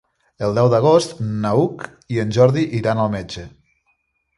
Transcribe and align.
El 0.45 0.55
deu 0.59 0.69
d'agost 0.73 1.13
n'Hug 1.45 1.85
i 2.17 2.21
en 2.25 2.35
Jordi 2.39 2.67
iran 2.83 3.05
al 3.07 3.17
metge. 3.21 3.51